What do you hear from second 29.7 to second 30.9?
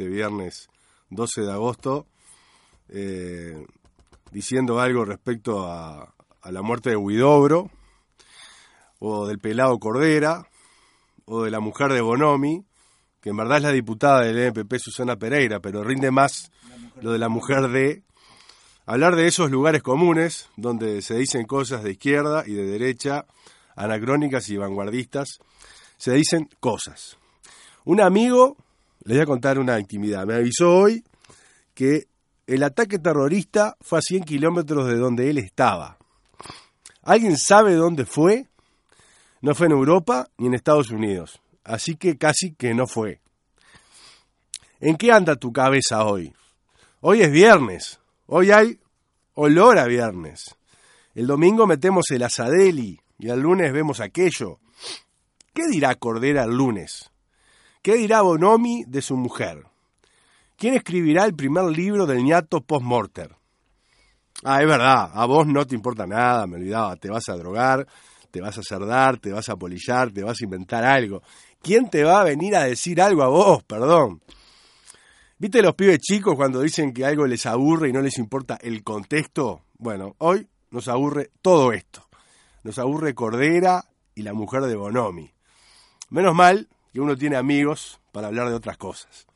intimidad, me avisó